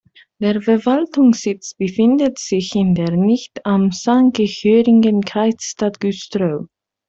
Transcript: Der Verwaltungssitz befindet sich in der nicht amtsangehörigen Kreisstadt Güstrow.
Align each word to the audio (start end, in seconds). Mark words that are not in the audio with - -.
Der 0.39 0.59
Verwaltungssitz 0.63 1.75
befindet 1.75 2.39
sich 2.39 2.73
in 2.73 2.95
der 2.95 3.11
nicht 3.11 3.63
amtsangehörigen 3.67 5.21
Kreisstadt 5.21 5.99
Güstrow. 5.99 6.65